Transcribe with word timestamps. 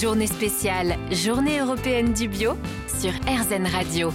Journée 0.00 0.26
spéciale, 0.26 0.96
Journée 1.12 1.60
européenne 1.60 2.12
du 2.12 2.26
bio 2.26 2.56
sur 2.88 3.12
RZN 3.12 3.66
Radio. 3.66 4.12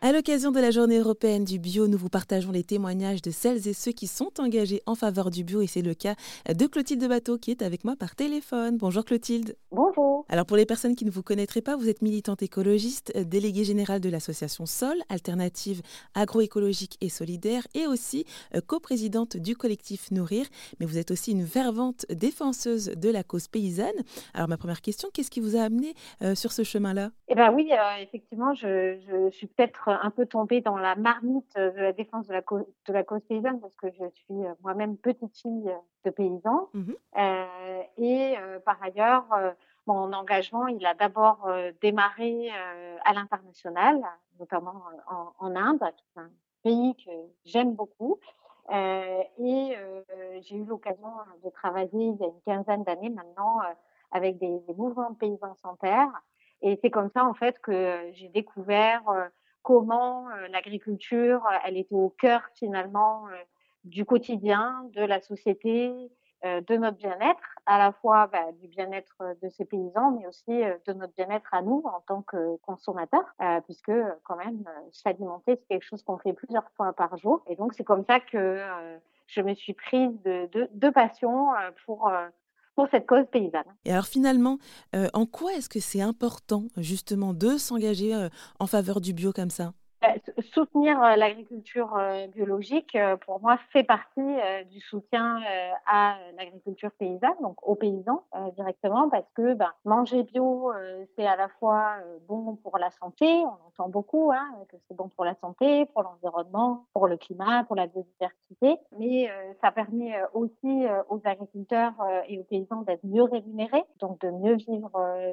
À 0.00 0.12
l'occasion 0.12 0.52
de 0.52 0.60
la 0.60 0.70
journée 0.70 0.98
européenne 0.98 1.42
du 1.42 1.58
bio, 1.58 1.88
nous 1.88 1.98
vous 1.98 2.08
partageons 2.08 2.52
les 2.52 2.62
témoignages 2.62 3.20
de 3.20 3.32
celles 3.32 3.66
et 3.66 3.72
ceux 3.72 3.90
qui 3.90 4.06
sont 4.06 4.30
engagés 4.38 4.80
en 4.86 4.94
faveur 4.94 5.28
du 5.28 5.42
bio 5.42 5.60
et 5.60 5.66
c'est 5.66 5.82
le 5.82 5.92
cas 5.92 6.14
de 6.48 6.66
Clotilde 6.68 7.04
Bateau 7.08 7.36
qui 7.36 7.50
est 7.50 7.62
avec 7.62 7.84
moi 7.84 7.96
par 7.96 8.14
téléphone. 8.14 8.76
Bonjour 8.76 9.04
Clotilde. 9.04 9.56
Bonjour. 9.72 10.24
Alors 10.28 10.46
pour 10.46 10.56
les 10.56 10.66
personnes 10.66 10.94
qui 10.94 11.04
ne 11.04 11.10
vous 11.10 11.24
connaîtraient 11.24 11.62
pas, 11.62 11.74
vous 11.74 11.88
êtes 11.88 12.00
militante 12.00 12.44
écologiste, 12.44 13.12
déléguée 13.18 13.64
générale 13.64 14.00
de 14.00 14.08
l'association 14.08 14.66
Sol, 14.66 14.94
alternative 15.08 15.82
agroécologique 16.14 16.96
et 17.00 17.08
solidaire 17.08 17.66
et 17.74 17.88
aussi 17.88 18.24
euh, 18.54 18.60
coprésidente 18.64 19.36
du 19.36 19.56
collectif 19.56 20.12
Nourrir, 20.12 20.46
mais 20.78 20.86
vous 20.86 20.98
êtes 20.98 21.10
aussi 21.10 21.32
une 21.32 21.44
fervente 21.44 22.06
défenseuse 22.08 22.92
de 22.96 23.10
la 23.10 23.24
cause 23.24 23.48
paysanne. 23.48 23.88
Alors 24.32 24.48
ma 24.48 24.58
première 24.58 24.80
question, 24.80 25.08
qu'est-ce 25.12 25.30
qui 25.30 25.40
vous 25.40 25.56
a 25.56 25.62
amené 25.62 25.94
euh, 26.22 26.36
sur 26.36 26.52
ce 26.52 26.62
chemin-là? 26.62 27.10
Eh 27.26 27.34
bien 27.34 27.52
oui, 27.52 27.68
euh, 27.72 28.00
effectivement, 28.00 28.54
je, 28.54 28.96
je 29.08 29.30
suis 29.34 29.48
peut-être 29.48 29.87
un 29.90 30.10
peu 30.10 30.26
tombée 30.26 30.60
dans 30.60 30.76
la 30.76 30.96
marmite 30.96 31.56
de 31.56 31.80
la 31.80 31.92
défense 31.92 32.26
de 32.26 32.32
la, 32.32 32.42
cause, 32.42 32.64
de 32.86 32.92
la 32.92 33.04
cause 33.04 33.22
paysanne 33.28 33.60
parce 33.60 33.74
que 33.76 33.90
je 33.90 34.08
suis 34.14 34.46
euh, 34.46 34.54
moi-même 34.62 34.96
petite 34.96 35.36
fille 35.36 35.72
de 36.04 36.10
paysan. 36.10 36.68
Mmh 36.74 36.92
euh, 37.18 37.82
et 37.96 38.36
euh, 38.38 38.60
par 38.60 38.82
ailleurs, 38.82 39.24
euh, 39.32 39.50
mon 39.86 40.12
engagement, 40.12 40.66
il 40.68 40.84
a 40.86 40.94
d'abord 40.94 41.46
euh, 41.46 41.72
démarré 41.80 42.50
à 43.04 43.12
l'international, 43.12 44.02
notamment 44.38 44.82
en, 45.08 45.32
en, 45.38 45.56
Inde, 45.56 45.82
qui 45.96 46.04
est 46.16 46.20
un 46.20 46.30
pays 46.62 46.94
que 46.96 47.10
j'aime 47.44 47.74
beaucoup. 47.74 48.18
et 48.70 49.76
j'ai 50.42 50.56
eu 50.56 50.64
l'occasion 50.64 51.10
de 51.42 51.50
travailler 51.50 52.08
il 52.08 52.16
y 52.16 52.24
a 52.24 52.26
une 52.26 52.40
quinzaine 52.46 52.84
d'années 52.84 53.08
maintenant 53.08 53.60
avec 54.10 54.38
des, 54.38 54.60
des 54.60 54.74
mouvements 54.74 55.10
de 55.10 55.16
paysans 55.16 55.54
sans 55.62 55.76
terre. 55.76 56.10
Et 56.60 56.78
c'est 56.82 56.90
comme 56.90 57.10
ça, 57.10 57.24
en 57.24 57.34
fait, 57.34 57.58
que 57.60 58.10
j'ai 58.12 58.28
découvert 58.28 59.02
comment 59.68 60.30
euh, 60.30 60.48
l'agriculture, 60.48 61.44
euh, 61.44 61.58
elle 61.66 61.76
était 61.76 61.94
au 61.94 62.08
cœur 62.08 62.40
finalement 62.54 63.28
euh, 63.28 63.36
du 63.84 64.06
quotidien, 64.06 64.88
de 64.94 65.02
la 65.02 65.20
société, 65.20 65.92
de 66.44 66.76
notre 66.76 66.96
bien-être, 66.96 67.42
à 67.66 67.78
la 67.78 67.90
fois 67.90 68.28
bah, 68.28 68.52
du 68.60 68.68
bien-être 68.68 69.16
de 69.42 69.48
ces 69.48 69.64
paysans, 69.64 70.12
mais 70.12 70.26
aussi 70.26 70.62
de 70.86 70.92
notre 70.92 71.12
bien-être 71.14 71.52
à 71.52 71.62
nous 71.62 71.82
en 71.84 72.00
tant 72.06 72.22
que 72.22 72.56
consommateurs, 72.58 73.24
puisque 73.64 73.92
quand 74.24 74.36
même 74.36 74.64
s'alimenter 74.92 75.56
c'est 75.56 75.66
quelque 75.66 75.84
chose 75.84 76.02
qu'on 76.02 76.18
fait 76.18 76.32
plusieurs 76.32 76.68
fois 76.76 76.92
par 76.92 77.16
jour. 77.16 77.42
Et 77.48 77.56
donc 77.56 77.72
c'est 77.74 77.82
comme 77.82 78.04
ça 78.04 78.20
que 78.20 78.62
je 79.26 79.40
me 79.40 79.54
suis 79.54 79.72
prise 79.72 80.20
de, 80.22 80.48
de, 80.52 80.68
de 80.72 80.90
passion 80.90 81.48
pour 81.86 82.12
pour 82.78 82.86
cette 82.92 83.08
cause 83.08 83.24
paysanne. 83.32 83.64
Et 83.84 83.90
alors 83.90 84.06
finalement, 84.06 84.58
euh, 84.94 85.08
en 85.12 85.26
quoi 85.26 85.52
est-ce 85.54 85.68
que 85.68 85.80
c'est 85.80 86.00
important 86.00 86.68
justement 86.76 87.34
de 87.34 87.58
s'engager 87.58 88.14
euh, 88.14 88.28
en 88.60 88.68
faveur 88.68 89.00
du 89.00 89.12
bio 89.12 89.32
comme 89.32 89.50
ça? 89.50 89.72
Soutenir 90.48 91.02
euh, 91.02 91.16
l'agriculture 91.16 91.96
euh, 91.96 92.26
biologique, 92.28 92.94
euh, 92.96 93.16
pour 93.16 93.40
moi, 93.40 93.58
fait 93.72 93.82
partie 93.82 94.20
du 94.70 94.80
soutien 94.80 95.40
à 95.86 96.16
l'agriculture 96.36 96.90
paysanne, 96.98 97.34
donc 97.42 97.56
aux 97.66 97.74
paysans 97.74 98.24
directement, 98.56 99.08
parce 99.08 99.28
que 99.34 99.54
ben, 99.54 99.70
manger 99.84 100.22
bio, 100.22 100.72
c'est 101.16 101.26
à 101.26 101.36
la 101.36 101.48
fois 101.48 101.96
bon 102.28 102.56
pour 102.56 102.78
la 102.78 102.90
santé, 102.90 103.26
on 103.26 103.68
entend 103.68 103.88
beaucoup 103.88 104.30
hein, 104.32 104.46
que 104.68 104.76
c'est 104.86 104.96
bon 104.96 105.08
pour 105.08 105.24
la 105.24 105.34
santé, 105.36 105.86
pour 105.86 106.02
l'environnement, 106.02 106.86
pour 106.92 107.06
le 107.06 107.16
climat, 107.16 107.64
pour 107.64 107.76
la 107.76 107.86
biodiversité, 107.86 108.78
mais 108.98 109.30
ça 109.60 109.70
permet 109.70 110.14
aussi 110.32 110.86
aux 111.08 111.20
agriculteurs 111.24 111.94
et 112.28 112.38
aux 112.38 112.44
paysans 112.44 112.82
d'être 112.82 113.04
mieux 113.04 113.24
rémunérés, 113.24 113.84
donc 114.00 114.20
de 114.20 114.30
mieux 114.30 114.54
vivre 114.54 114.92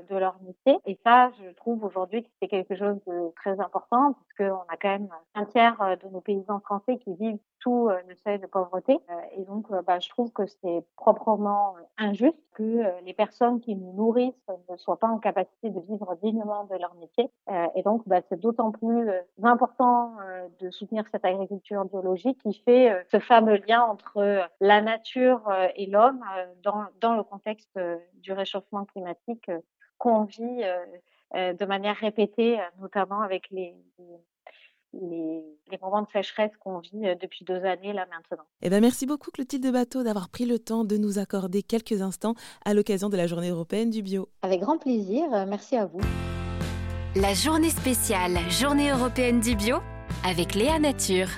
de 0.10 0.16
leur 0.16 0.38
métier. 0.42 0.80
Et 0.86 1.00
ça, 1.06 1.32
je 1.42 1.50
trouve 1.56 1.84
aujourd'hui 1.84 2.24
que 2.24 2.30
c'est 2.42 2.48
quelque 2.48 2.76
chose 2.76 3.00
de 3.08 3.32
très 3.36 3.60
important, 3.60 4.14
parce 4.14 4.34
que 4.38 4.44
on 4.44 4.66
a 4.68 4.78
quand 4.78 4.90
même 4.90 5.05
un 5.34 5.46
tiers 5.46 5.80
euh, 5.82 5.96
de 5.96 6.08
nos 6.10 6.22
paysans 6.22 6.60
français 6.60 6.98
qui 6.98 7.14
vivent 7.16 7.40
sous 7.62 7.90
euh, 7.90 8.00
le 8.08 8.16
seuil 8.16 8.40
de 8.40 8.48
pauvreté. 8.48 9.00
Euh, 9.10 9.14
et 9.38 9.44
donc, 9.44 9.68
bah, 9.86 10.00
je 10.00 10.10
trouve 10.10 10.32
que 10.32 10.46
c'est 10.46 10.84
proprement 10.96 11.76
injuste 11.98 12.38
que 12.54 12.84
les 13.04 13.14
personnes 13.14 13.60
qui 13.60 13.76
nous 13.76 13.92
nourrissent 13.94 14.34
ne 14.70 14.78
soient 14.78 14.98
pas 14.98 15.08
en 15.08 15.20
capacité 15.20 15.70
de 15.70 15.80
vivre 15.82 16.16
dignement 16.24 16.64
de 16.66 16.76
leur 16.78 16.94
métier. 16.96 17.30
et 17.76 17.84
donc, 17.84 18.08
bah, 18.08 18.22
c'est 18.30 18.40
d'autant 18.40 18.72
plus 18.72 19.10
important 19.44 20.14
de 20.62 20.70
soutenir 20.72 21.04
cette 21.12 21.26
agriculture 21.26 21.84
biologique 21.84 22.42
qui 22.42 22.54
fait 22.64 23.06
ce 23.12 23.20
fameux 23.20 23.58
lien 23.68 23.82
entre 23.82 24.48
la 24.62 24.82
nature 24.82 25.42
et 25.76 25.86
l'homme 25.88 26.24
dans, 26.64 26.86
dans 27.02 27.16
le 27.16 27.24
contexte 27.24 27.78
du 28.14 28.32
réchauffement 28.32 28.86
climatique 28.86 29.52
qu'on 29.98 30.24
vit 30.24 30.64
de 31.34 31.66
manière 31.66 31.98
répétée, 31.98 32.58
notamment 32.80 33.20
avec 33.20 33.50
les, 33.52 33.76
les, 34.00 34.20
moments 35.82 36.02
de 36.02 36.08
sécheresse 36.12 36.52
qu'on 36.60 36.80
vit 36.80 37.08
euh, 37.08 37.16
depuis 37.22 37.46
deux 37.46 37.64
années 37.66 37.94
là 37.94 38.06
maintenant. 38.12 38.46
Eh 38.62 38.70
ben 38.70 38.82
merci 38.82 39.06
beaucoup 39.06 39.32
Clotilde 39.32 39.72
Bateau 39.72 40.04
d'avoir 40.04 40.30
pris 40.30 40.46
le 40.46 40.60
temps 40.60 40.86
de 40.86 40.98
nous 40.98 41.20
accorder 41.20 41.64
quelques 41.64 42.02
instants 42.02 42.36
à 42.64 42.74
l'occasion 42.74 43.10
de 43.10 43.18
la 43.18 43.28
journée 43.28 43.50
européenne 43.50 43.90
du 43.90 44.02
bio. 44.02 44.30
Avec 44.42 44.62
grand 44.62 44.78
plaisir, 44.78 45.24
euh, 45.34 45.46
merci 45.48 45.76
à 45.76 45.86
vous. 45.86 46.02
La 47.16 47.34
journée 47.34 47.70
spéciale, 47.70 48.38
journée 48.50 48.92
européenne 48.92 49.40
du 49.40 49.56
bio 49.56 49.78
avec 50.26 50.56
Léa 50.56 50.80
Nature. 50.80 51.30